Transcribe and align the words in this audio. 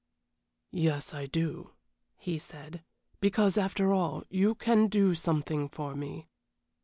"Yes, 0.71 1.13
I 1.13 1.27
do," 1.27 1.73
he 2.17 2.39
said, 2.39 2.83
"because, 3.19 3.55
after 3.55 3.93
all, 3.93 4.23
you 4.31 4.55
can 4.55 4.87
do 4.87 5.13
something 5.13 5.69
for 5.69 5.93
me. 5.93 6.27